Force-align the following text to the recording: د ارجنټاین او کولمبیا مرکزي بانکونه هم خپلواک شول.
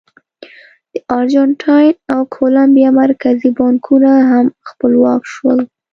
د 0.93 0.95
ارجنټاین 1.17 1.93
او 2.13 2.21
کولمبیا 2.35 2.89
مرکزي 3.01 3.49
بانکونه 3.57 4.11
هم 4.31 4.45
خپلواک 4.69 5.21
شول. 5.33 5.59